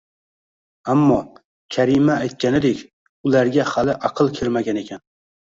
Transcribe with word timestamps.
Ammo, 0.93 1.17
Karima 1.75 2.17
aytganidek, 2.29 2.83
ularga 3.31 3.69
hali 3.75 3.99
aql 4.11 4.35
kirmagan 4.41 4.85
ekan 4.87 5.07